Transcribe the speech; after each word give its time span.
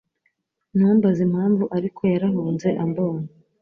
Ntumbaze 0.75 1.19
impamvu 1.27 1.63
ariko 1.77 2.01
yarahunze 2.13 2.67
ambonye 2.83 3.29